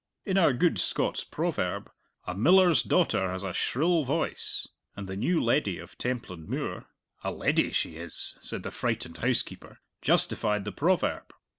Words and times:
In 0.25 0.35
our 0.35 0.51
good 0.51 0.79
Scots 0.79 1.23
proverb, 1.23 1.91
"A 2.25 2.33
miller's 2.33 2.81
daughter 2.81 3.31
has 3.31 3.43
a 3.43 3.53
shrill 3.53 4.03
voice," 4.03 4.67
and 4.95 5.07
the 5.07 5.15
new 5.15 5.39
leddy 5.39 5.77
of 5.77 5.95
Templandmuir 5.99 6.85
("a 7.23 7.29
leddy 7.31 7.71
she 7.71 7.97
is!" 7.97 8.35
said 8.41 8.63
the 8.63 8.71
frightened 8.71 9.17
housekeeper) 9.17 9.77
justified 10.01 10.65
the 10.65 10.71
proverb. 10.71 11.31